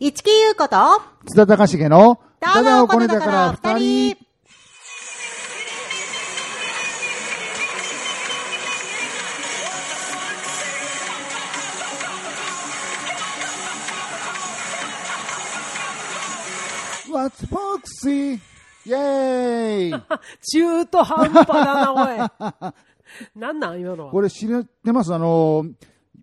[0.00, 0.76] 市木優子と、
[1.26, 3.78] 津田隆重の、ただおこねだから二
[4.14, 4.16] 人。
[17.12, 20.02] ワッツフォックシーイェーイ
[20.52, 22.72] 中途半端だな、おい。
[23.38, 24.12] なんなん今のは。
[24.12, 25.12] これ知ってます？
[25.12, 25.66] あの、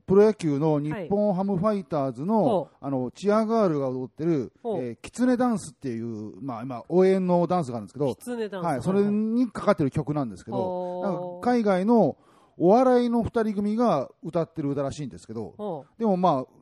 [0.08, 8.66] プロ野球の日本ハムファイターズの、ほあの、チアガールが踊ってる、えーキツネダンスっていう、まあ今、応援のダンスがあるんですけど、狐ダンス。
[8.66, 11.04] はい、それにかかってる曲なんですけど、ほう。
[11.04, 12.16] なんか海外の
[12.58, 16.57] お笑いの二人組が歌ってる歌らしいんですけど、ほでもまあ、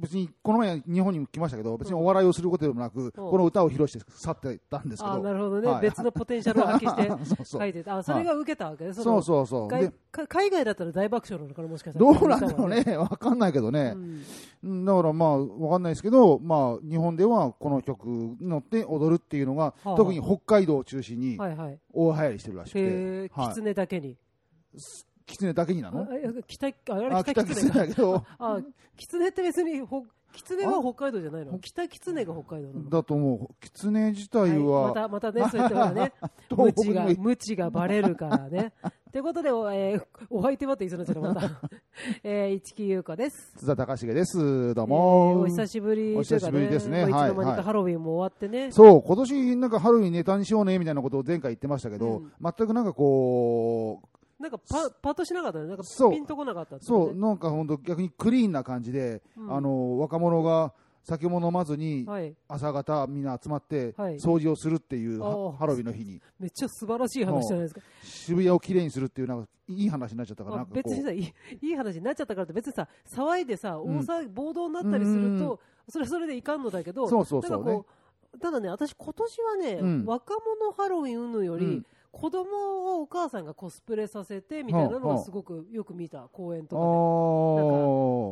[0.00, 5.14] 別にこの前日本にも来ましたけど、別にお笑いをすることでもなく、この歌を披露して去っていったんですけど。
[5.14, 7.98] あなるほどね、はい別のポテンシャルを発揮して 書いてた。
[7.98, 8.94] あ、それが受けたわけね。
[8.94, 9.68] そうそうそう。
[9.68, 12.12] 海外だったら大爆笑なのかな、もしかしたら。
[12.12, 12.96] どうなんだろうね。
[12.96, 13.98] わかんないけどねう。
[13.98, 14.20] ん。
[14.64, 21.78] うんだからまあ、わかんないですけど、まあ、日本ではこの曲に乗って踊るっていうのが、あ特に北海道を中心にはいはい。
[21.92, 24.16] 大流行りしてるらしくて、へえ、はい狐だけに。
[25.30, 26.06] 狐だけになのあ
[26.46, 27.70] 北、あれ、北狐。
[27.70, 28.60] だけど、あ、
[28.96, 33.54] 狐って別に、ほ狐は北海道じゃないの北狐が北海道なのだと思う。
[33.60, 36.12] 狐自体はいま、た、またね、そうやってほらね、
[36.50, 38.72] 無知が、無知がバレるからね。
[39.12, 41.68] ということで、おえーお相手はって言いそうになっちゃった、また。
[42.22, 43.52] えー、市木優子です。
[43.58, 44.38] 津田隆重です。
[44.38, 45.40] どうえーも。
[45.40, 48.70] お久しぶりお久しぶりですねまあはいいつの間にかハロウィンも終わってね。
[48.70, 54.06] そう、今年なんか春にネタにしようねみたいなことを前回言ってましたけど、うん全くなんかこう、
[54.40, 55.66] なんかパパッとしなかったね。
[55.66, 59.54] なんかピンとこなかったってそう、ねなんか本当逆にクリーンな感じで、うん。
[59.54, 62.34] あの、若者が酒も飲まずに、はい。
[62.48, 64.14] 朝方みんな集まってはい。
[64.14, 66.22] 掃除をするっていう、ハハロウィンの日に。
[66.38, 67.82] めっちゃ素晴らしい話じゃないですか。
[68.02, 73.82] 渋谷をきれいにするっていうなんかいい話になっちゃったから別にさいい、いい話になっちゃったからって別にさ、騒いでさ、ん。
[73.82, 77.82] 大騒ぎ、暴動になったりすると、それはそれでいかんのだけど、そうそうそうね。
[78.40, 80.04] ただね、私今年はね、うん。
[80.06, 86.80] 若者ハロウィン云々より、うん子供をお母さんがコスプレさせてみたいなのはすごくよく見た公園とあ
[87.60, 87.68] かで。
[87.68, 87.80] ー。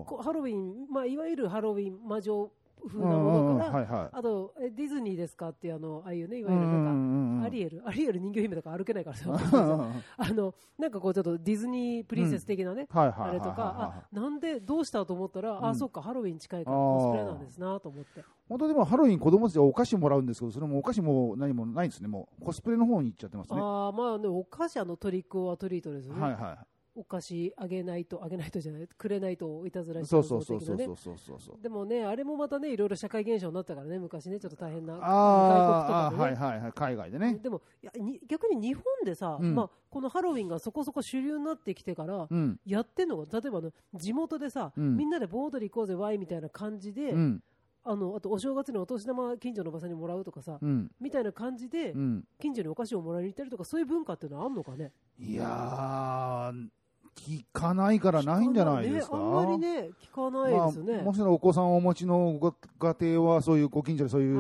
[0.05, 2.51] こうハロウィン、まあ、いわゆるハロウィン魔女
[2.87, 4.09] 風なはいはい。
[4.13, 7.83] あとえディズニーですかっていうあのああいうねいわゆるなんか、アリエル。
[7.85, 9.31] アリエル人魚姫とか歩けないからさ。
[9.31, 9.39] は
[10.29, 15.75] い あのなんかこうちょっとディズニープリンセス的なね、はいはいあれとか、あなんでどうしたと思ったら、あうん。
[15.77, 18.25] そっかハロウィン近いからコスプレなんですなと思って。
[18.49, 22.09] 本当でもハロウィン子供たちはお菓子もらうんですけどそれもお菓子も何もないんですね。
[22.09, 23.61] もうコスプレの方に行っちゃってますね。
[23.61, 26.59] はああまあねお菓子あのトリックオアトリートですよね、いは
[26.99, 30.85] お菓子あげないとあげないとじゃないくれないといたずらいしそうそうそう的なね。
[30.87, 36.23] そうそうそうそうそうでもねあれもまたねいろいろ社会現象になったからね昔ねちょっと大変な外国とかでね。
[36.23, 37.39] はいはいはい海外でね。
[37.41, 39.55] でもいやに逆に日本でさ、うん。
[39.55, 42.59] まあ、このハロウィンがそこそこ主流になってきてから、うん。
[42.67, 44.97] やってんのが例えばあの地元でさ、うん。
[44.97, 47.43] みんなで盆踊り行こうぜワイみたいな感じで、うん。
[47.85, 50.91] あのあとお正月にお年玉近所のおばさんにもらうとかさ、うん。
[51.01, 52.25] みたいな感じで、うん。
[52.39, 54.93] 近所にお菓子をもらいに行ったりとかそういう文化っていうのはあんのかね？
[55.19, 56.69] いやー
[57.19, 64.39] 聞かないからないんじゃないですか、ね、あんまりね聞かないですよね、まあ、もしろお子さんをお持ちのご家庭はそういうご近所でそういう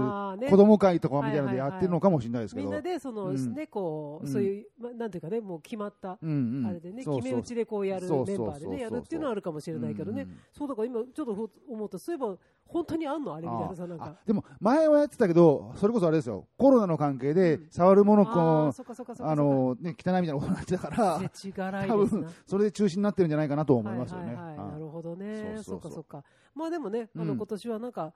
[0.48, 3.54] 子供会とかみたいなのではいはいはいやってるのかもしれないですけど、みんなでその、うん。
[3.54, 4.32] ねこう、うん。
[4.32, 6.66] そういう、ま、なんていうかねもう決まった、うんうん。
[6.66, 11.98] あれでね決め打ちでこうやるメンバーでねやるっていうのはあるかもしれないけどね、そうだから今ちょっとふ思った。
[11.98, 12.36] そういえば
[12.68, 18.72] 本当にあんのあれみたいなさなんあかでも前はやってたけどそれこそあれですよコロナの関係でうん触るものあこ
[19.20, 24.34] あの、ね、汚いみたいなことになってたから多分それで中止になってるんじゃないかなと思いますよね。
[24.34, 25.54] なるほどね。
[25.58, 26.24] そそうそうそうっか。
[26.54, 28.12] まあでもね、あのうん今年はなんか、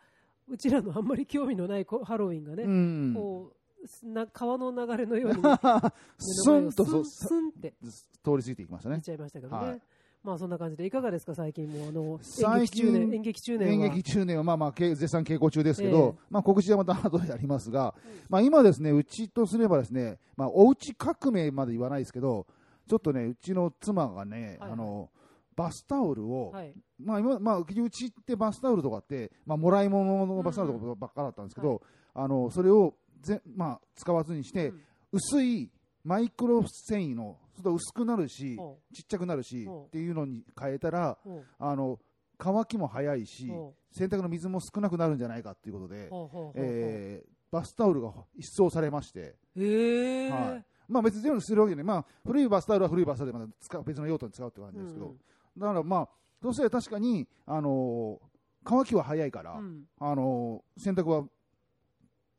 [0.49, 3.53] うちらのあんまり興味のないこハロウィンがね、うん、こ
[3.83, 5.43] うすな川の流れのように、
[6.19, 7.75] スンとスンって
[8.25, 8.97] 通り過ぎていきましたね。
[8.97, 9.81] 言っちゃいましたけどね。
[10.25, 13.75] はいまあそんな感じでいかがですか最近もうあの演最劇中近年演劇中年は。
[13.75, 16.27] 演劇中年はまあまあけ絶賛稽古中ですけど、ええ。
[16.31, 17.94] まあ告知はまた後でやりますが、
[18.28, 22.47] まあ今ですねうちとすればですね、まあおうち革命まで言わないですけど、
[22.88, 24.71] ちょっとねうちの妻がね、はい。
[24.72, 25.11] あの
[25.56, 26.72] バスタオルを、はい。
[27.03, 31.82] まあ今まあうちってバスタオルとかってまあもらい物のバスタオルとかばっかだったんですけど、
[32.14, 34.81] あのそれをぜまあ使わずにして、うん。
[35.12, 35.69] 薄い
[36.05, 41.19] マイクロ繊維のちょっと薄くなるし、ほちっちゃくなるし、っていうのに変えたら
[41.58, 41.99] あの
[42.38, 46.08] 乾きも早いし、ほ洗濯の水も少なくなるんじゃないかっていうことで
[46.54, 49.37] えーバスタオルが一掃されまして、
[50.31, 50.64] はい。
[50.88, 55.16] まあ別に全部するわけで、まあ古いバスタオルは古いバスタオルでまた使う別の用途に使うって感じですけど、うん
[55.58, 56.08] だからまあ
[56.43, 58.26] そうすれば確かにあのー
[58.64, 59.84] 乾きは早いから、うん。
[60.00, 61.25] あのー洗濯は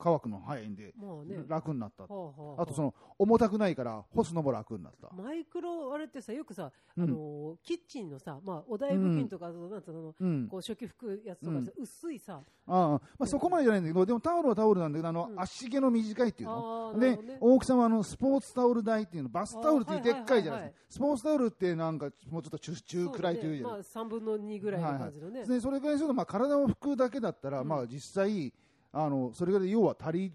[0.03, 1.45] 乾くの早いんで、まあね。
[1.47, 2.03] 楽になった。
[2.03, 5.09] はあはあはあとその、重たくないから、干すのも楽になった。
[5.15, 10.47] マイクロあれってさ、よくさ、うんあのーキッチンのさ、まあ、お台布巾とか、なんつうの、うん。
[10.49, 16.99] こう初期拭くやつとかさ、薄いさ、ああ、まあそこまでじゃないんだけど、でもタオルはタオルなんだけど、あの、うん足毛の短いっていうの。
[16.99, 20.85] でね、大きさはあの、スポーツタオル台っていうの、バスタオルっていうでっかいじゃないですか。
[20.89, 25.45] スポーツタオルってなんか、もうちょっと中中くらいというじゃないまあ、3分の2ぐらいの感じのね。
[25.45, 28.53] でそれぐらいすると、まあ、体を拭くだけだったら、うんまあ、実際
[28.93, 30.31] あの、それぐらい要は足り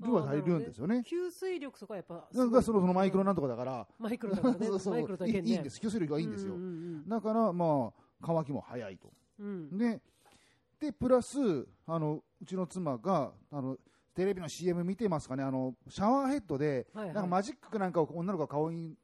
[0.00, 1.02] るは足りるんですよね。
[1.06, 4.66] 吸水力とかやっぱ、なんかそのそのマイクロなんとかだから、マイクロだからね。
[4.66, 5.38] そうそうマイクロだけね。
[5.40, 6.54] いいんです、吸水力がいいんですよ。
[6.54, 9.12] うんうんだから、まあ、乾きも早いと。
[9.40, 9.78] うんうん。
[9.78, 10.00] で、
[10.80, 13.76] でプラスあの、うちの妻があの
[14.14, 18.96] テレビの CM 見てますかね、あのシャワーヘッドで、はいはいなんかマジックかなんかを女の子が顔に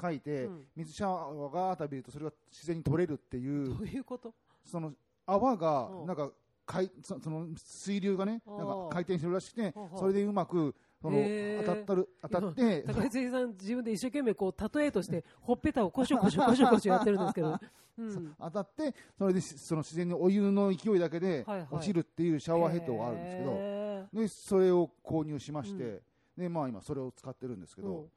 [0.00, 4.34] 書いて、うん水シャワーが浴びると、それが自然に取れるっていうど、ういうこと？
[4.64, 4.92] その
[5.26, 6.30] 泡がうんなんか
[6.68, 11.16] かいそその水流がねうんなんか回転してるらしくてうんそれでうまくその
[11.64, 12.82] 当たったる当たって。
[12.86, 17.56] 高井さん、自分で一生懸命こう、例えとして、ほっぺたをコショコショコショコショやってるんですけど。
[17.98, 18.34] うん。
[18.38, 23.50] 当たってそれでしその自然にお湯の勢いだけで落ちるっていうシャワーヘッドがあるんですけど。
[23.54, 26.02] へでそれを購入しまして。
[26.36, 27.92] でまあ今それを使ってるんですけーうん。
[27.94, 28.08] ど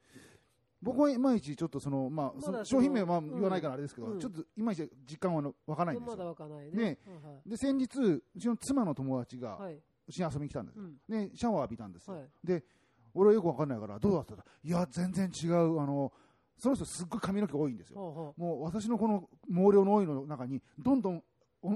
[0.82, 3.30] 僕はいまいちちょっとそのまあその商品名はうん。
[3.30, 4.18] 言わないからあれですけどうん。
[4.18, 6.70] ちょっといまいち実感はわからないんですまだよわかんないね。
[6.72, 6.82] ね。
[6.82, 7.48] はいはい。
[7.48, 9.74] で先日うちの妻の友達がはい。
[9.74, 10.82] うちに遊びに来たんですよ。
[10.82, 10.96] うん。
[11.08, 12.28] でシャワー浴びたんですよ、はい。
[12.42, 12.64] で
[13.14, 14.34] 俺はよくわかんないからどうだった？
[14.36, 16.12] らいや全然違うあの
[16.58, 21.22] その人すっごい髪の毛多いんですよ、ほうほもう私のこの毛量の多いの中にどんどん
[21.62, 21.72] おお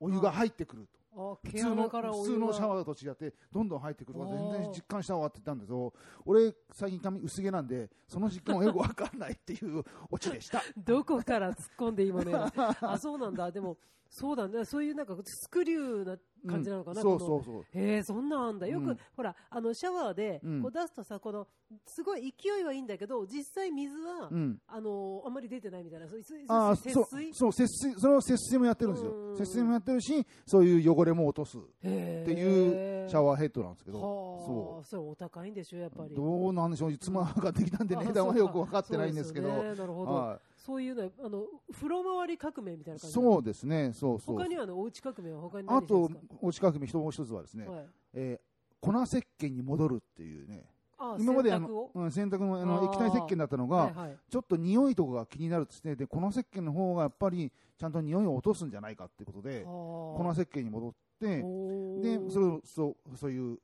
[0.00, 0.98] おお湯が入ってくると。
[0.98, 5.92] うあ、普通の普通のシャワーと違ってどんどん入ってくるから全然実感したわって言ったんですけど
[6.24, 12.32] 俺最近髪薄毛なんでその実感はよくわかんないっていうオチでした どこから突っ込んで今ね。
[12.80, 13.50] あ、そうなんだ。
[13.50, 13.76] でも、
[14.14, 14.66] そうだね。
[14.66, 17.00] そういうなんかスクリューな感じなのかな。
[17.00, 17.02] うん。
[17.02, 17.62] そうそうそう。
[17.72, 18.66] へえ、そんなんあんだ。
[18.66, 18.98] よく、うん。
[19.16, 20.60] ほら、あの、シャワーで、うん。
[20.60, 21.48] こう出すとさ、この、
[21.86, 24.60] すごい勢いはいいんだけど、実際水は、うん。
[24.66, 27.32] あの、あんまり出てないみたいな、そうそうああそう節水？
[27.32, 29.10] そう節水それは節水もやってるんですうん。
[29.30, 31.56] よ節水もやってるしそういう汚れも落とす。
[31.56, 33.98] っへていうシャーワーヘッドなんですけど。
[33.98, 34.04] はあ、
[34.44, 34.84] そう。
[34.84, 36.14] それお高いんでしょ、やっぱり。
[36.14, 40.12] どうなんでしょう、妻ができたんであ値段はよく分かってないんですけど、なるほど。
[40.12, 43.14] はいそういうの、あの、風呂回り革命みたいな感じ。
[43.14, 44.36] そうですね、そうそう。
[44.36, 47.86] 他にはあの、おうち革命は他に何あとしてるんですか、お近くにもう一つはですね、はい。
[48.14, 48.52] えー
[48.84, 50.64] 粉石鹸に戻るっていうね、
[50.98, 51.90] あ今まであ洗濯を？
[51.94, 54.18] の、うん、洗濯のあの液体石鹸だったのが、はいはい。
[54.28, 63.56] ちょっと匂いとかが気になるっつって、で、粉石鹸の方がやっぱりちゃんと匂いを落とすんじゃないかってことで、粉粉石鹸に戻って、で、それそうそういう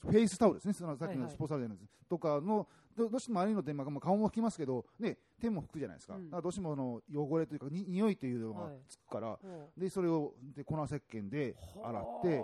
[0.00, 1.26] フェイスタオルですね、そのさっきはいはい。
[1.26, 6.24] のスポーツタオルじゃないです、とかのど、どうしてもああいうのって、まあ、まあ顔も拭きますけど、ね、手も拭くじゃないですか、うん。
[6.24, 8.80] だからどうしてもあの汚れというか、に匂いというのがはい。
[8.88, 9.38] つくから、
[9.76, 12.36] でそれをで粉石鹸で洗って、で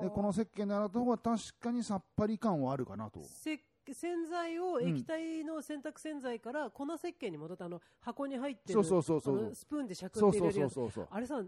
[0.00, 3.22] でこの石鹸で洗った方が確かにさっぱり感はあるかなと。
[3.24, 3.60] せ
[3.90, 9.38] 洗剤を液体の洗濯洗剤から粉石鹸に戻ってあの箱に入ってるそうそうそうそう。
[9.38, 10.68] あのスプーンでしゃくって入れるや。
[11.10, 11.42] あれさ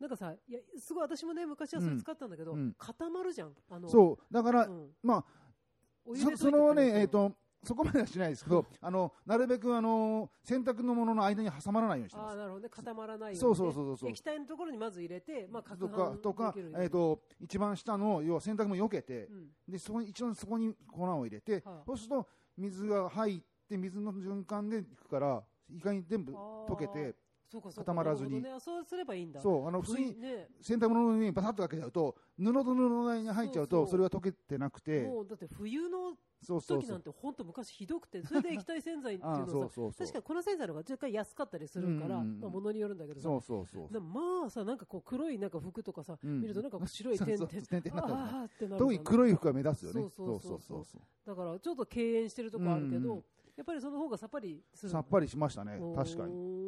[0.00, 2.58] なんかさいやすごい私もね昔はそれ使ったんだけど、うん。
[2.58, 3.54] うん固まるじゃん。
[3.70, 4.34] あのそう。
[4.34, 4.90] だから、うん。
[5.02, 5.24] まあ
[6.14, 7.32] そそのね、えっ、溶いてと、
[7.64, 12.30] そこまではしないですけど、あの、なるべくあの、洗濯のものの間に挟まらないようにしてます。
[12.30, 12.68] ああなるほどね。
[12.68, 16.84] 固まらないように、ね、そうそうそうそう液体のところにまず入れてまあかとかできる、ように。
[16.84, 19.48] えっ、と、一番下の、要は洗濯も避けて、うん。
[19.68, 27.14] で、そこに、一応そこに粉を入れて、はあそうすると、水が入って、水の循環でいくから、意外に全部溶けて、
[27.50, 27.92] そうかそうか。
[27.92, 28.42] 固まらずに。
[28.42, 29.40] ね、そうすればいいんだ。
[29.40, 30.48] そう、あの、普通にね。
[30.60, 37.02] 洗濯物の上にバサッとかけちゃうと、布と布の間に入っちゃうと、それが溶けてなくて、もうだって冬のそうそうそう時なん。
[37.02, 40.06] て本当昔ひどくてそれで液体洗剤っていう あのさそうそうそう。
[40.06, 44.00] 確かに粉洗剤の方が若干安かったりするから、うんうんうんまあ、物によるんだけどさそうそうそう。
[44.00, 47.48] まあさなんかこう黒いなんか服とかさ、うん見るとなんか白い点々
[47.96, 50.00] あーっ特に黒い服が目立つよね。
[50.02, 50.10] そう
[50.40, 53.24] そうそうそうだからちょっと敬遠してるとこあるけど、うんうん
[53.56, 56.64] やっぱりその方がさっぱりするさっぱりしましたね、り確かに。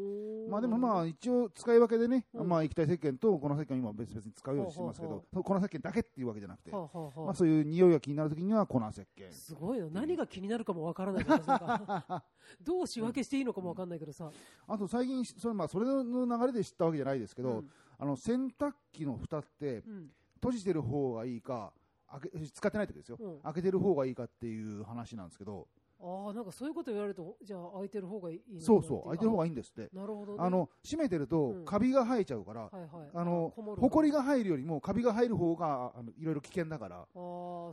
[0.48, 2.48] まあでもまあ一応使い分けでね、うん。
[2.48, 9.32] まあ液体石鹸と粉石鹸を今別々に使うようにしてますけほうほど、粉石鹸だけっていうわけじゃなくて、はあまあそういう匂いが気になるときには粉石鹸。
[9.32, 9.88] すごいよ。
[9.90, 12.22] 何が気になるかもわからないけどさ
[12.62, 14.30] どう仕分けしていいのかもわかんないけどさ、
[14.68, 17.70] あと最近、それまあそれの流れで知ったわけじゃないですけど、うん。
[17.98, 20.10] あの洗濯機の蓋ってうん。
[20.36, 21.72] 閉じてる方がいいか、
[22.08, 23.40] 開け使ってない時ですよ、うん。
[23.40, 25.66] 開けてる方がいいかっていう話なんですけど、
[25.98, 29.88] ああなんかそういうこと言われるとじゃあ開いてる方がいいそうそう、開いてる方ががいいんですって。
[29.92, 31.64] なるほど、ね、あの閉めてるとうん。
[31.64, 33.08] カビが生えちゃうから、はいはい。
[33.14, 36.96] あのほこりが入るよりもカビが入る方があのいろいろ危険だから。
[36.96, 37.06] ああ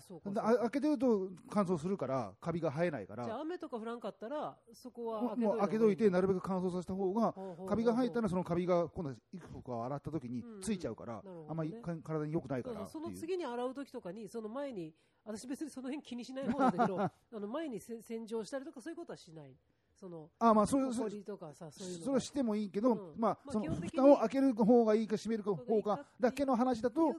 [0.02, 0.50] そうかそうでか。
[0.50, 3.24] あ開けてると乾燥するからカビが生えないから。
[3.24, 7.34] じゃあ雨とか降らんかったらそこはもう開けといてなるべくく乾燥させた方が
[7.68, 14.94] カビが生えたらそのカビが今度は衣服を洗った時についちゃうから、うんうんあんまりか体に良くないからその次に洗う時とかにその前に
[15.26, 19.56] 私別にその辺気にしない方なんだけど、 あの前にせ洗浄したりとかそういうことはしない。
[20.04, 22.98] その、あまあそれそれ埃とかさ、そういうのそれはしてもいいけど、うん。
[23.18, 27.16] まあ、まあその蓋を開ける方がいいか閉める方がいいかがだけの話だと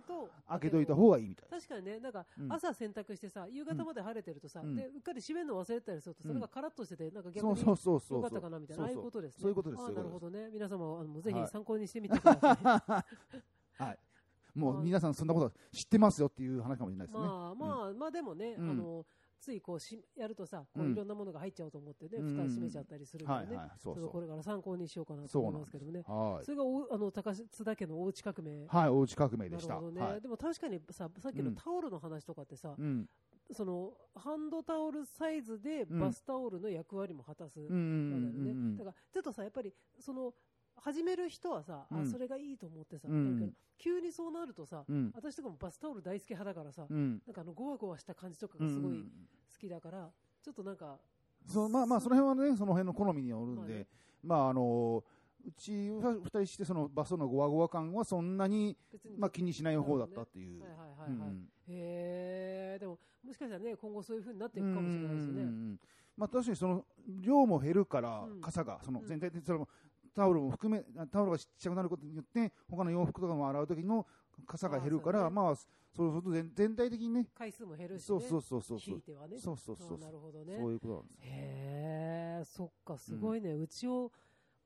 [0.46, 2.52] 開けといた方がいいみたい確かにね、なんかうん。
[2.52, 4.76] 朝洗濯してさ、夕方まで晴れてるとさ、うん。
[4.76, 8.18] でうっかり閉めるの忘れてたりすると、それがカラッとしてて、なんか逆にそうそうそうそう。
[8.18, 9.40] よかったかなみたいな、ああいうことですね。
[9.40, 10.50] そういうことですなるほどね。
[10.52, 11.42] 皆様、あのぜはい。
[11.44, 13.04] ひ参考にしてみてくださ
[13.78, 13.80] い。
[13.82, 13.98] はい。
[14.54, 18.70] もう皆さんそんなこと知ってますよっていう話かもしれないですね、まあまあ、まあでもね、うん。
[18.70, 19.06] あの
[19.40, 20.92] ついこうしやるとさ、こううん。
[20.92, 22.36] いろんなものが入っちゃうと思ってね、うん。
[22.36, 23.34] 蓋閉めちゃったりするんで
[23.84, 26.02] これから参考にしようかなと思いますけどね。
[26.06, 26.44] はい。
[26.44, 28.66] それがおあの高津田家のおうち革命。
[28.66, 29.74] はいおうち革命でした。
[29.74, 30.20] なるほどね、はい。
[30.20, 33.06] でも確かにささっきのタオルの話とかってさ、うん。
[33.52, 37.68] そのハンドタオルサイズでうんバスタオルの役割も果たすね。
[37.68, 40.32] んだからちょっとさやっぱりその
[40.84, 42.02] 始める人はさ、うん。
[42.02, 43.52] あそれがいいと思ってさ、うん。
[43.78, 45.10] 急にそうなるとさ、うん。
[45.14, 47.22] 私とかもバスタオル大好き派だからさ、うん。
[47.26, 49.10] なんかあのゴワゴワした感じとかうんがすごい好うん。
[49.58, 50.10] きだから、
[50.42, 50.98] ちょっとなんか
[51.46, 53.86] そうまあまあその辺はねその辺の好みによるんで、
[54.22, 55.02] まああの
[55.46, 58.76] うちは二人してそのバスのゴワゴワ感はそんなに
[59.18, 60.62] まあ気にしない方だったっていう。
[60.62, 61.48] はいはいはいはい、うん。
[61.68, 65.78] へえでももしかしたらね今後そういう風になっていくかもしれないですよね。
[66.16, 66.84] まあ確かにその
[67.20, 68.40] 量も減るからうん。
[68.40, 69.68] 傘がその全体的にその
[70.14, 74.06] タオルも含めタオルがちっちゃくなることによって他の洋服とかも洗う時の
[74.46, 75.56] 傘が減るからまあ
[75.96, 77.26] そうすると全全体的にね。
[77.38, 78.78] 回数も減るし、ね、そうそうそうそう。
[78.84, 79.38] 引いてはね。
[79.38, 80.56] そうそうそうあなるほどね。
[80.58, 81.18] そういうことなんです。
[81.22, 84.10] へえ、そっか、すごいね、うちを、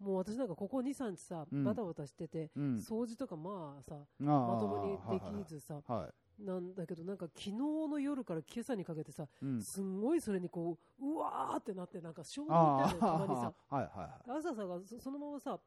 [0.00, 1.64] もう私なんかここ2、3日さ、うん。
[1.64, 2.76] バタバタしてて、うん。
[2.76, 6.14] 掃除とかまあさ、ままともにできずさ、はい。
[6.38, 9.62] なんだけど、なんか昨日の夜から今朝にかけてさ、うん。
[9.62, 15.58] すんごいそれにこう、うわーってなって、なんか衝撃あみたいなたまにさ、あ、はいは朝さがそそのままさ、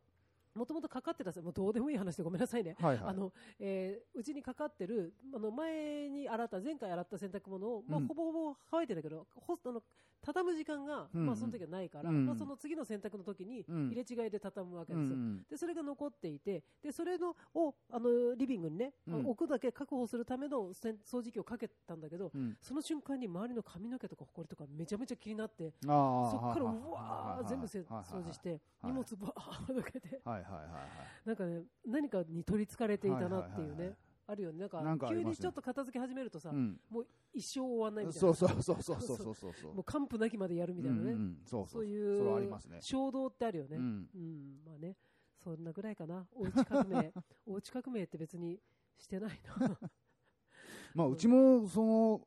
[0.54, 2.76] もともとかかってたさ、もうどうでもいい話でごめんなさいね。
[2.80, 2.84] い。
[2.84, 3.10] はいはい。
[3.10, 8.08] あの、えーうちにかかってる、あの、前に洗った、前回洗った洗濯物を、まあ、うん。
[8.08, 9.82] ほぼほぼ乾いてるけど、ほあの、
[10.22, 13.88] 畳む時間が、うんまあ、その時はないから、うんまあ、その次の洗濯の時に、うん。
[13.90, 15.16] 入れ違いで畳むわけですよ。
[15.16, 19.26] うんで、それが残っていて、で、それの、を、あの、リビングにね、うん。
[19.28, 22.58] 置くだけ確保するための洗掃除機をかけたんだけど、うん。
[22.62, 27.84] その瞬間に周りの髪の毛とか埃とかめちゃめちゃ気になって、そこからはいうわー全部掃
[28.24, 30.80] 除して、はい荷物ばーどけて、はいはいはいは
[31.26, 33.98] い、なんかね何かに取りつかれていたなっていうね、はいはいはい
[34.32, 44.96] あるよね、なんか、急にちょっと片付け始めるとさ、う、もう一生終わんないみたいな、そうそうそうそうそうそうそうもう完膚なきまでやるみたいなね、うんうん、そうそういう衝動ってあるよね、うん、うん、まあね、
[45.38, 47.12] そんなぐらいかな、おうち革命、
[47.46, 48.58] おうち革命って別に
[48.98, 49.80] してないな。
[50.96, 52.22] まあ、うちもその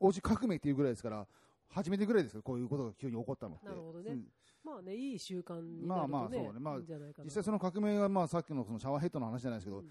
[0.00, 1.28] おうち革命っていうぐらいですから、
[1.68, 3.66] 初めてぐらいですか、こういうことが急に起こったのって。
[3.66, 4.18] なるほどね、
[4.68, 6.78] まあね、いい習慣にまあまあなるとね、そうねまあ。
[7.24, 9.90] 実際その革命がまあさっきのそのシャワーヘッドの話じゃないですけど、うん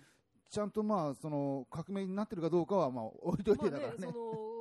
[0.49, 3.99] ちゃんとまあその革命になってるかどうかはまあ置いといまあね、てだからね。
[3.99, 4.13] その、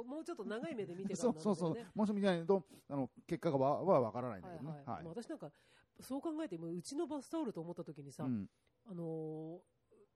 [0.02, 1.99] もうちょっと長い目で見てからそなんだけど うそうねそう。
[1.99, 4.78] もし見ないとあの結果がわはわからないんだはいけどね。
[4.78, 4.85] はい。
[5.04, 5.52] まあ私なんか、
[6.00, 8.50] そう考えて、もううちのバスタオルと思った時にさ、うん
[8.85, 9.61] あのー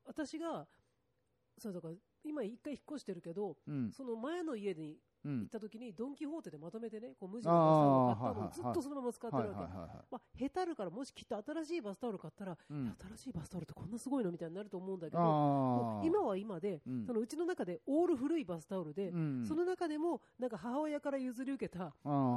[0.06, 0.66] 私が、
[1.56, 9.60] そうだから、今一回引っ越してるけど、うんその前の家にうん行った時に、ドン・キホーテでまとめてね、こう無地のバスタオルを買ったのをずっとそのまま使ってるわけ。
[10.10, 12.56] まあ、下手るから、もしきっと新しいバスタオル買ったら、い。
[12.70, 21.94] うん新しいバスタオルってこんなすごいのみたいになると思うんだけど、今は今で、うんそのうちの中でオール古いバスタオルで、うんその中でもなんか母親から譲り受けた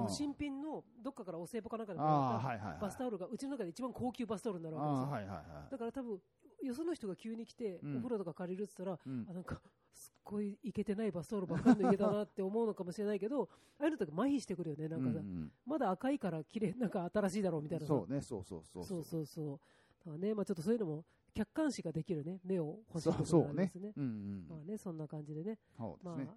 [0.07, 5.33] 新品のどっかからお歳暮かなんかでもあらったバスタオルがうちの中で一番高級バスタオルになるあわけですよ。
[5.33, 5.71] ーはいはいはい。
[5.71, 6.19] だから多分
[6.63, 9.59] よその人が急に来て、うんお風呂とか借りるって言ったら、うんあなんか
[9.93, 18.83] すっごいいけてないバスタオルばっかりの家だなって思うのかもしれないけど ああいうのとか麻痺してくるよねなんかさ、うんまだ赤いから綺麗なんか新しいだろうみたいなさそうね、そうそうそう。
[18.83, 19.59] そうそうそう
[20.05, 23.93] だからね、まあ、ちょっとそういうのも客観視ができるね目を欲しいそうところですね。
[23.97, 24.45] うんうん。
[24.49, 26.25] まあね、そんな感じでね、そうですね。
[26.25, 26.35] まあ、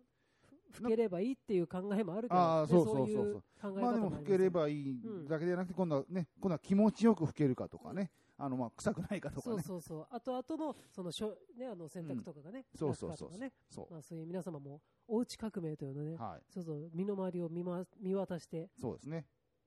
[0.71, 3.81] ふ老ければいいっていう考えもあるけど、ああ、ねそうそうそうそう。
[3.81, 9.63] まあでも、老ければいいだけじゃなくて、今度はね、今度は気持ちよく老けるかとかね、あの、まあ、臭くないかとかそうね。
[9.63, 10.07] そうそう。
[10.11, 13.53] あとあとの、そのしょ、ね、あの洗濯とかがね、そうそうそう楽かとかね。
[13.71, 16.53] そうまあそういう皆様も、おうち革命というのをね、はい。
[16.53, 19.27] ちょっと身の回りを見,、ま、見渡してそうですね。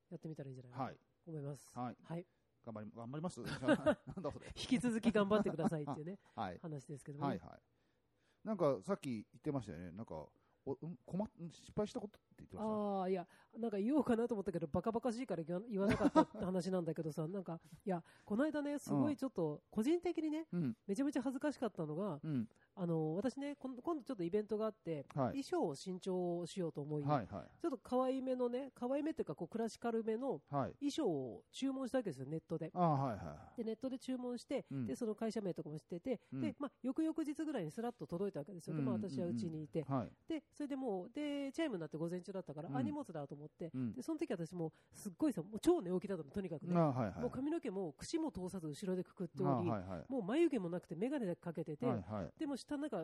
[0.09, 1.31] やってみたらいいんじゃないかなはいと。
[1.31, 1.69] 思います。
[1.73, 1.97] はい。
[2.03, 2.25] はい。
[2.65, 3.59] 頑張り、頑張ります なん
[4.21, 4.47] だそれ。
[4.55, 6.59] 引き続き頑張ってくださいっていうね、 はい。
[6.59, 7.61] 話ですけども、はいはい。
[8.43, 9.91] なんか、さっき言ってましたよね。
[9.91, 10.27] なんか、
[10.65, 12.69] おうん困っ失敗したことって言ってました？
[12.69, 20.77] ああ、いや、なんか言おうかなと思ったけど、バカバカしいから言わなかったって話なんだけどさ、 なんか、いや、この間ね、すごいちょっと、個人的にね、うん。
[20.85, 22.47] めちゃめちゃ恥ずかしかったのが、うん。
[22.79, 25.43] あの、私私ね、今度今度ちょっとイベントがあって、はい。
[25.43, 27.27] 衣装を新調しようと思い、はいはい。
[27.61, 30.73] ちょっと可愛めのね、可愛めっていうかこうクラシカルめのはい。
[30.79, 32.71] 衣装を注文したわけですよ、ネットで。
[32.73, 34.85] あはいはでネットで注文して、うん。
[34.87, 36.41] でその会社名とかも知ってて、うん。
[36.41, 40.11] でまあ、翌々日ぐらいにすらっと届いたわけですよ、でまあ、うん私はうちにいて、いはい。
[40.27, 42.77] でそれでもうでチャイムになって午前中だったから、うん。
[42.77, 43.93] あ荷物だと思って、うん。
[43.93, 47.21] でその時私もうすっごいさもう超寝起きだったのとにかくね、あはいはい。
[47.21, 50.11] もう髪の毛も櫛も通さず後ろでくくっており、あはいはい。
[50.11, 52.39] もう眉毛もなくて眼鏡だけかけてて、はいはい。
[52.39, 52.97] でも下なんか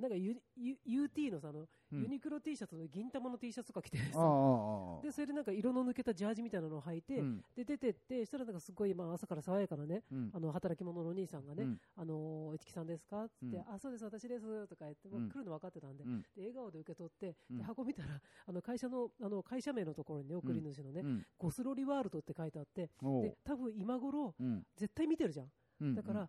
[0.00, 2.02] なんか UT のさあの、うん。
[2.02, 7.40] ユニクロ T シャツの銀玉の T シャツとか着てさああああでそれでなんか色の抜けたジャージみたいなのを履いて、うん。
[7.56, 10.30] で出てってしたらなんかすごいまあ朝から爽やかなね、うん。
[10.34, 11.80] あの働き者のお兄さんがね、うん。
[11.96, 13.24] あのー市木さんですか？
[13.24, 16.22] っつって、うんあそうです私ですとか言って、もううん来るの分かってたんで,、うん。
[16.22, 17.58] で笑顔で受け取って、うん。
[17.58, 21.26] で箱見たらあの会社のあの会社名のところにね送り主のね、うん。
[21.38, 23.22] ゴスロリワールドって書いてあっておう。
[23.22, 24.62] で多分今頃うん。
[24.76, 25.94] 絶対見てるじゃん、うん。
[25.94, 26.28] だから、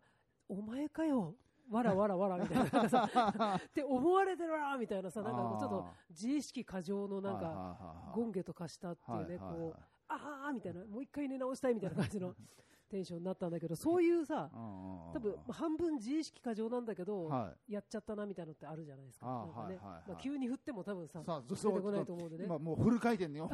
[0.49, 1.35] お前かよ
[1.69, 3.09] わらわらわらみたいなさ
[3.65, 8.15] って思われてるわみたいなさなんかちょっとあ自意識過剰のなんかはいはいはいはい。
[8.15, 12.33] ゴンゲと化したっていうね、こう、あーみたいな、もう一回寝直したいみたいな感じの
[12.89, 22.45] テンションになったんだけど、そういうさ、多多分まあ半分自意識過剰なんだけど、はやっちゃったなみたいなのってあるじゃないですか、なんかねまあ、急に振っても多分さ、出てこないと思うんでね。
[22.45, 23.49] 今もうフル回転に、もう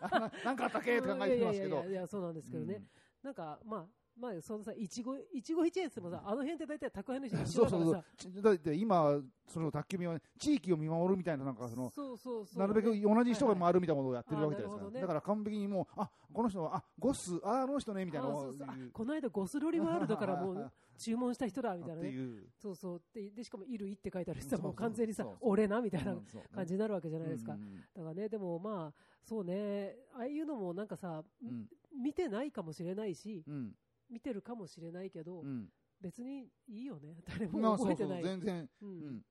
[0.00, 1.02] あなんかあったっけ？
[1.02, 1.76] と考えてますけど。
[1.76, 2.88] いやいやいやそうなんですけどね、うん。
[3.22, 3.86] なんかまあ、
[4.20, 12.58] まあ、そのさ、一期一期一会ってもさ、あの辺って大体宅配の人一そうそうそう緒だからさ、ちだって今、その宅急便は地域を見守るみたいな、なんかその、そうそうそう。
[12.58, 14.90] なるべく同じ人がはい回るみたいなことをやってるわけじゃないですか。
[14.90, 22.08] ねだから完璧にもう、あ、この人は、あ、ゴス、あ、あの人ね、みたいなそうそうこの間ゴスロリワールドからもう注文した人だみたいなね。
[22.08, 22.48] っていう。
[22.58, 26.16] そうそうででしかも「いるい」って書いてあるしさそうそうもう完全にさそうそう俺なみたいな
[26.52, 27.52] 感じになるわけじゃないですか、
[27.94, 33.74] だからねでもまあそうねああいうのもなんかさ、うん見てないかもしれないしうん。
[34.10, 35.68] 見てるかもしれないけど、うん。
[36.00, 37.22] 別にいいよね。
[37.26, 38.22] 誰まも覚えてない。
[38.22, 38.70] 全然。
[38.80, 39.16] ううん。
[39.16, 39.18] ん。
[39.18, 39.22] っ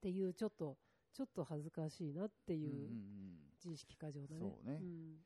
[0.00, 0.78] ていうちょっと
[1.12, 3.52] ちょっと恥ずかしいなっていうんううん。
[3.56, 4.40] 自意識過剰だね。
[4.40, 4.78] そうね。
[4.78, 5.18] ん。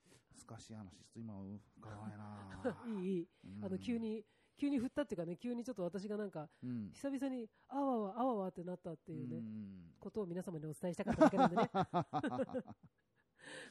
[0.49, 1.41] 難しい話、ちょっと今、
[1.79, 2.85] 伺わないな。
[3.03, 3.29] いい
[3.63, 4.25] あの急に
[4.57, 6.91] 急に振ったっていうかね急にちょっと私がなんかうん。
[6.93, 11.71] 久々にあわわあわわってなったっていうね、んことを皆様にお伝えしたかっただけなんでね。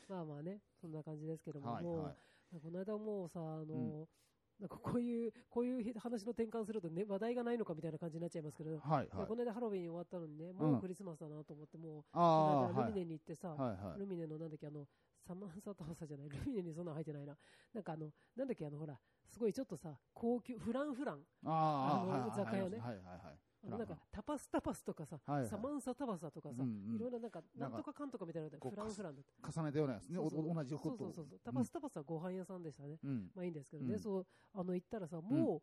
[0.07, 2.15] まあまあね、そんな感じですけども、はいは
[2.53, 2.59] い。
[2.61, 4.07] この間もうさ、あの、
[4.59, 9.35] なんかこういう、こういう話の転換するとね、話題がないのかみたいな感じになっちゃいますけど、はいはいこ。
[9.35, 14.87] の間ハロウィン終わったのにね、もうクリスマスだなと思って、もう、あルミネに行ってさ、はいはいルミネのなんだっけ、あの、
[15.25, 17.35] サマンサタバサじゃない、ルミネにそんなの入ってないな。
[17.73, 23.37] なんかあの、なんだっけ、あの、ほら、すごいちょっとさ、高級、フランフラン、あの雑貨屋ねはいはいはい。
[23.69, 25.49] なんかタパスタパスとかさ、はいはい。
[25.49, 26.95] サマンサタバサとかさ、うんうん。
[26.95, 29.13] いろんななんか、なんんとかかんとかみたいなのフランフラン。
[29.13, 30.53] 重ねたようなやつね、おそうそう。
[30.53, 33.31] 同じことをそうそうそうタパスタパスはご飯屋さんでしたね、うん。
[33.33, 33.99] まあいいんですけどね、うん。
[33.99, 35.61] そうあの行ったらさもう、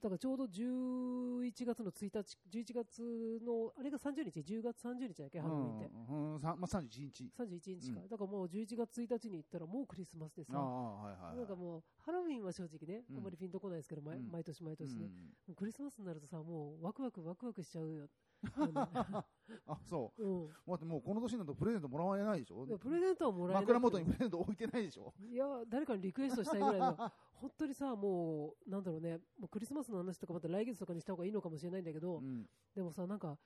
[0.00, 5.40] だからちょうど11月の1日11月のあれが30日10月30日だっけ？
[5.40, 6.34] ハロウィンって、うん。
[6.34, 7.24] うんさまあ、31日。
[7.36, 8.08] 31日か、うん。
[8.08, 11.36] だからもう11月1日に行ったらもうクリスマスでさああ、はいはいはい。
[11.38, 13.16] なんかもうハロウィンは正直ね、うん。
[13.16, 14.30] あんまりピンとこないですけど、毎うん。
[14.30, 15.10] 毎年毎年ね、
[15.48, 15.54] うん。
[15.56, 18.08] クリスマスになるとさもうワクワクワクワクしちゃうよ、
[18.56, 19.24] あ
[19.66, 20.22] あ、そう。
[20.22, 22.66] のうん、待って、もうこの年になるとプレゼントもらわれないでしょ？
[22.78, 25.12] プレゼントはもらえない枕元にプレゼント置いてないでしょ？
[25.30, 26.96] いや誰かにリクエストしたいぐらいの
[27.34, 29.18] 本当にさもうなんだろうね。
[29.38, 32.48] もうクリスマスの話とかまた来月とかにした方がいいのかもしれないんだけど、うん。
[32.74, 33.38] でもさなんか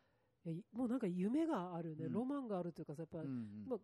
[0.72, 2.12] もうなんか夢があるね、うん。
[2.12, 3.78] ロマンがあるというかさやっぱ、うんまあ、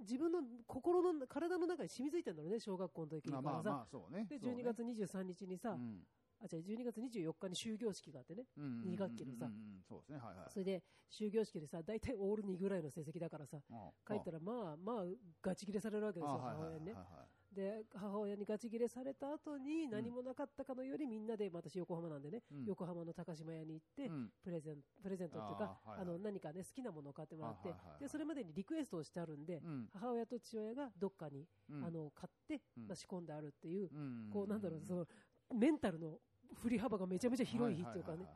[0.00, 4.26] 自分の心の体の中に染みついてるんだろうね小学校の時からさ、まあまあね。
[4.28, 4.56] でそうね。
[4.60, 6.04] 12月23日にさ、うん
[6.40, 8.44] あ違う12月24日に終業式があってね。
[8.56, 9.50] うん二学期のさ。
[9.88, 10.50] そうですね、はいはい。
[10.50, 15.04] それで終業式でさ大体オール2ぐらいの成績だからさあ帰ったらまあまあ
[15.42, 16.92] ガチ切れされるわけですよ母親にね。
[16.92, 22.64] はで母親にガチ切れされた後に何もなかったかのようにみんなで私横浜なんでね、うん。
[22.66, 24.28] 横浜の高島屋に行って、うん。
[24.42, 29.88] プレゼンプレゼントっていうかあ、の何かね好きなものを買ってもらって、でそれまでにリクエストをしてあるんで、うん。
[29.92, 31.84] 母親と父親がどっかに、うん。
[31.84, 32.62] あの買って、
[32.94, 34.30] 仕込んであるっていう、うん。
[34.32, 35.06] こうなんだろうその
[35.52, 36.18] メンタルの
[36.62, 38.26] 振り幅がめちゃめちゃ広い日っていうかね、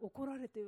[0.00, 0.60] 怒られて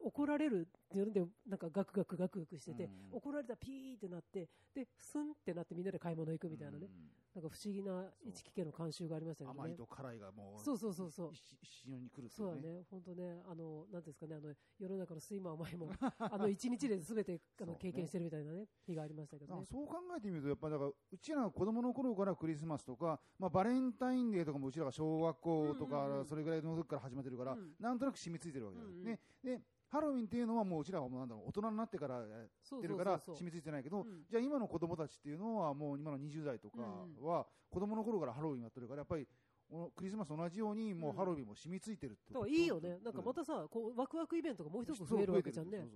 [0.00, 3.16] 怒られるっていうのでなんかガクガクガクガクしてて、うん。
[3.16, 7.10] 怒られたらピーってなってでスンってなってみんなで買い物行くみたいなね、うん。
[7.34, 9.60] なんか不思議な一木家の慣習がありましたけどね。
[9.60, 11.30] 甘いと辛いがもう、そうそうそうそう。
[11.32, 15.88] 一一緒に来るっていそうだね、本当ね、あの、なんですかね、あの、世の中の睡魔前も、
[16.20, 19.64] あの、一日で全て、あの、経験してるみたいなね、日がありましたけどね。
[19.64, 27.74] そう考えてみると、やっぱりだから、うちらが子供の頃からクリスマスとか、まあ、バレンタインデーとかもうちらが小学校とか、それぐらいの時から始まってるから、うん。
[27.78, 29.20] なんとなく染みついてるわけだよ、ね。
[29.42, 34.24] で、ハロウィンっていうのはもううちらはもうなんだろう、大人になってからやってるから染みついてないけど、うん。
[34.30, 36.78] じゃあ今の子供たちっていうのはもう今の20代とか
[37.20, 39.28] は子供の頃からハロウィンやってるから、やっぱり
[39.68, 41.16] おクリスマスと同じようにもううん。
[41.18, 43.00] ハロウィンも染みついてるってだからいいよね。
[43.04, 45.86] なんかまたさ、こう、ワクワクイベントがもう一つ増えるわけじゃんね。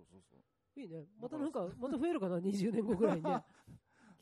[0.76, 1.06] いいね。
[1.18, 3.42] またなんか、また増えるかな、20年後ぐらいにね。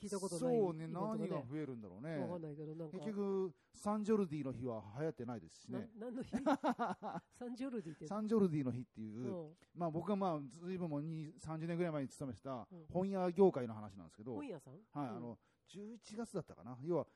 [0.04, 0.54] 聞いたことない。
[0.54, 1.44] そうね何がね。
[1.50, 2.18] 増えるんだろうね。
[2.18, 2.98] わかんないけど、なんか。
[2.98, 6.30] 結局サンジョルディの日は流行ってないですしなね何の日？
[6.36, 8.06] サンジョルディって。
[8.06, 9.56] サンジョルディの日っていう、うん。
[9.74, 12.86] まあ僕がまあずいぶんもうに30年ぐらい前に勤めてたうん。
[12.92, 14.74] 本屋業界の話なんですけど、本屋さん？
[14.92, 15.16] はい、うん。
[15.16, 15.38] あの
[15.68, 17.06] 11月だったかな、要は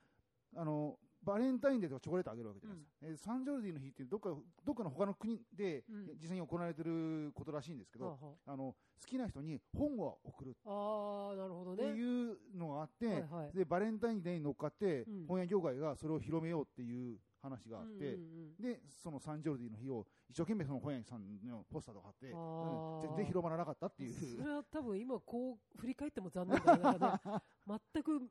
[0.56, 4.30] あのバレンタインデーとかチョコレートあげるわけじゃないですか、えーサンジョルディの日ってどっか
[4.64, 6.06] どっかの他の国でうん。
[6.20, 10.56] 実際に行われてることらしいんですけど、はあはあの好きな人に本を送る。
[10.64, 11.88] あなるほどってね。
[11.90, 13.56] いうのがあって、はいはい。
[13.56, 15.26] でバレンタインデーに乗っかって、うん。
[15.26, 23.00] 本屋業界がそれを広めようっていう話があって、うんうんでそのサンジョルディの日を一生懸命その本屋さんのポスターとか貼って、うん。
[23.08, 26.82] 全然広まらなかったっていそうれは多分今こう振り返っても残念だね。
[26.98, 27.42] なね。
[27.94, 28.28] 全く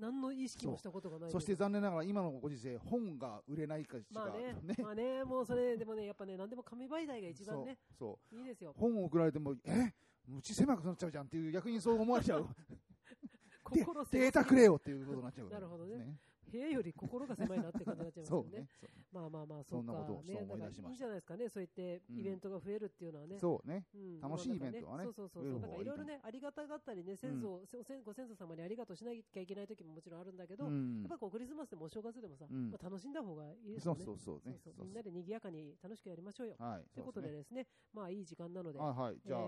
[0.00, 1.30] 何の意識もしたことがない。
[1.30, 8.34] そして残念ながら今のご時世本が売れないかしかまあねね、まあね、もうそれ、でもね、やっぱね、何でも紙媒体が一番ね、そう。
[8.34, 8.74] いいですよ。
[8.76, 9.92] 本を送られてもえ
[10.28, 12.46] うち狭くなっちゃうじゃんっていう逆にそう思われちゃう。
[13.72, 16.18] で心データくれよっていうことになっちゃうから なるほどね
[16.50, 18.48] 部屋より心が狭いなって感じになっちゃいますよね。
[18.48, 18.68] そうね。
[18.80, 18.90] そう。
[19.12, 23.38] まあまあまあ、そんなことをそうかそう思い出しましたいいじゃないですかね、そういってイベントが増えるっていうのはね。
[23.38, 23.86] そうね。
[23.94, 24.20] うん。
[24.20, 25.04] 楽しいイベントはね。
[25.04, 25.60] そうそうそう増えそう。
[25.60, 31.02] だからいろいろね、ありがたがったりね、先祖、ご先ご先祖様にありがとうしなきゃいけない時ももちろんあるんだけど、やうん。
[31.04, 32.70] っぱこうクリスマスでもお正月でもさ、うん。
[32.70, 34.04] まあ楽しんだ方がいいですそうよね。
[34.04, 34.58] そうそうね。
[34.62, 34.84] そうそう。
[34.84, 36.56] みんなで賑やかに楽しくやりましょうよ。
[36.58, 36.84] はい。
[36.94, 39.20] ということでそうですね、まあいい時間なので、はいはい。
[39.24, 39.40] じゃあ、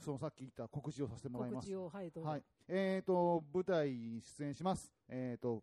[0.00, 1.74] そのさっき言った告知をさせてーもらいます。
[1.74, 2.12] はい。
[2.22, 2.42] はい。
[2.68, 5.62] えー、と舞台に出演します、えー、と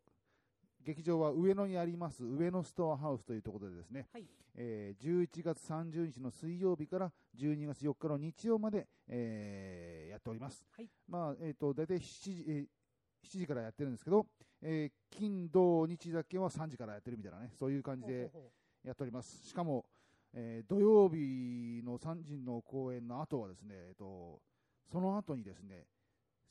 [0.84, 4.26] 劇場は上野にあります上野ストアハウスというところでですね、はい。
[4.56, 10.90] えー11月30日の水曜日から12月4日の日曜まで、えーやっております、はい。
[11.08, 12.66] まあえー、と大体7時,、えー
[13.24, 14.26] 7時からやってるんですけど、
[14.62, 18.32] えー金土日だけは3時からやってるみたいなねそういう感じで
[18.84, 19.48] やっております。
[19.48, 19.86] しかも、
[20.34, 24.42] えー土曜日の3時の公演の後はですね、えー、と
[24.92, 25.86] その後にですね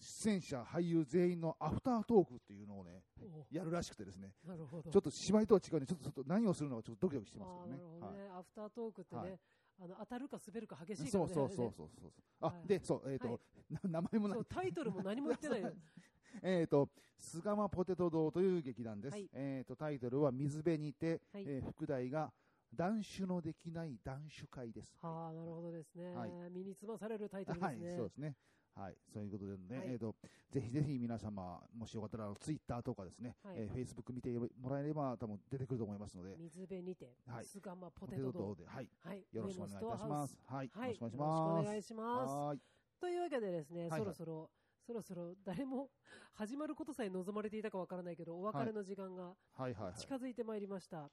[0.01, 3.03] 出演者俳優全員のアフタートークっていうのをね
[3.51, 4.90] やるらしくてですねうなるほど。
[4.90, 7.77] ちょっと芝居とは違うんでちょっとちょっと何をするのかちょっとドキドキしてますけあどね。
[7.77, 8.14] ーなるほどはい。
[8.16, 9.38] ね、アフタートークってね、はい。
[9.83, 11.35] あの当たるか滑るか激しいからね。
[11.35, 12.12] そうそうそうそうそう。
[12.40, 12.66] あ、はい。
[12.66, 13.38] でそうえっ、と、はい。
[13.75, 15.73] な名前もなそうタイトルも何も言ってないよ。
[16.43, 16.88] えっ、と
[17.19, 19.29] 巣鴨ポテト堂という劇団です、はい。
[19.35, 21.45] えっ、とタイトルは水辺にて、はい。
[21.47, 22.33] えー副題が
[22.74, 24.96] 断酒のできない断酒会です。
[25.02, 26.14] はあ、なるほどですね。
[26.14, 26.30] はい。
[26.50, 27.96] 身につまされるタイトルはい、ですね。
[27.96, 28.37] そうですね。
[28.76, 29.88] はい、そういうことでね、はい。
[29.92, 30.14] えっ、と、
[30.50, 33.56] ぜひぜひ皆様、もしよかったら、ツイッターとかですね、はい。
[33.59, 37.44] えー、フェイスブック見てもらえれば、多分出てくると思いますので、水辺にて、はい。
[37.44, 38.54] 巣鴨ポポテト堂。
[38.54, 40.38] で、はい、はい、よろしくお願いいたします。
[40.46, 41.68] はい、よはい、ろしくお願いしよろしくます。
[41.68, 42.35] お願いします。
[42.35, 42.61] はーい、
[43.00, 43.90] というわけでですね、はい。
[43.90, 44.50] はいそろそろ、
[44.87, 45.90] そろそろ誰も
[46.33, 49.94] 始まることさえ望まれていたかわからないけど、お別れの時間がはい、はい、はい。
[49.94, 50.35] 近づい。
[50.35, 50.61] てまい。
[50.61, 51.11] りました。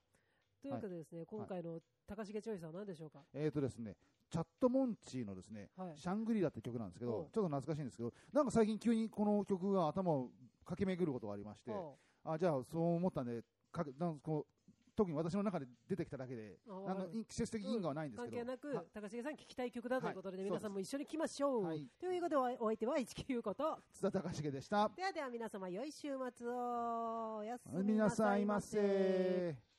[0.61, 3.19] というわけでですね、今回の高重チョイスは何でしょうか？
[3.33, 3.95] えっ、とですね、
[4.29, 10.29] チャットモンチーのですね、はいシャングリラって曲なんですけど、ちょっと懐かしいんですけど、なんか最近急にこの曲が頭を
[10.65, 14.51] 駆け巡ることがありまして、おうあ、じゃあそう思ったんで、かけなんかこう
[14.95, 21.63] 特に私の中で出てきただけで、あなんか季節的因果はないんですけど、関係なくは、高重さん聞きたい曲だということで、はい皆さんも一緒に来ましょう。
[21.65, 24.89] はいということで、お相手は市木優子と、津田隆重でした。
[24.95, 27.37] ではでは皆様、良い週末を。
[27.37, 28.59] おやすみな皆さいま。
[28.59, 29.76] せ。